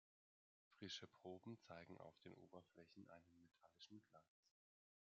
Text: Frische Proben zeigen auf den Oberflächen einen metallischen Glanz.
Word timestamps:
Frische 0.77 1.05
Proben 1.05 1.59
zeigen 1.59 1.99
auf 1.99 2.17
den 2.21 2.33
Oberflächen 2.33 3.07
einen 3.11 3.39
metallischen 3.39 4.01
Glanz. 4.01 4.49